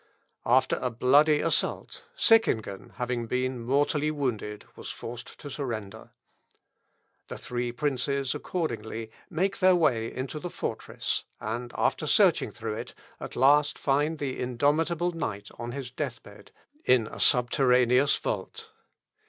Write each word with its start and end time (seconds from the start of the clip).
After 0.47 0.77
a 0.77 0.89
bloody 0.89 1.41
assault, 1.41 2.05
Seckingen, 2.17 2.93
having 2.95 3.27
been 3.27 3.59
mortally 3.61 4.09
wounded, 4.09 4.65
was 4.75 4.89
forced 4.89 5.39
to 5.41 5.51
surrender. 5.51 6.09
The 7.27 7.37
three 7.37 7.71
princes, 7.71 8.33
accordingly, 8.33 9.11
make 9.29 9.59
their 9.59 9.75
way 9.75 10.11
into 10.11 10.39
the 10.39 10.49
fortress, 10.49 11.23
and, 11.39 11.71
after 11.77 12.07
searching 12.07 12.49
through 12.49 12.77
it, 12.77 12.95
at 13.19 13.35
last 13.35 13.77
find 13.77 14.17
the 14.17 14.39
indomitable 14.39 15.11
knight 15.11 15.49
on 15.59 15.71
his 15.71 15.91
death 15.91 16.23
bed, 16.23 16.49
in 16.83 17.05
a 17.05 17.19
subterraneous 17.19 18.17
vault. 18.17 18.71